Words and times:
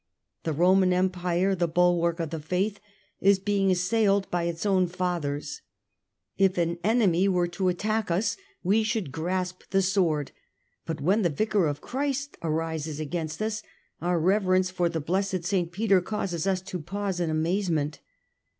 The 0.45 0.53
Roman 0.53 0.93
Empire, 0.93 1.53
the 1.53 1.67
bulwark 1.67 2.19
of 2.19 2.31
the 2.31 2.39
Faith, 2.39 2.79
is 3.19 3.37
being 3.37 3.69
assailed 3.69 4.27
by 4.31 4.45
its 4.45 4.65
own 4.65 4.87
fathers. 4.87 5.61
If 6.39 6.57
an 6.57 6.79
enemy 6.83 7.27
were 7.27 7.47
to 7.49 7.67
attack 7.67 8.09
us 8.09 8.35
we 8.63 8.81
should 8.81 9.11
grasp 9.11 9.61
the 9.69 9.83
sword; 9.83 10.31
but 10.87 11.01
when 11.01 11.21
the 11.21 11.29
Vicar 11.29 11.67
of 11.67 11.81
Christ 11.81 12.35
arises 12.41 12.99
against 12.99 13.43
us, 13.43 13.61
our 14.01 14.19
reverence 14.19 14.71
for 14.71 14.89
the 14.89 14.99
blessed 14.99 15.45
St. 15.45 15.71
Peter 15.71 16.01
causes 16.01 16.47
us 16.47 16.61
to 16.61 16.79
pause 16.81 17.19
in 17.19 17.29
amazement. 17.29 17.99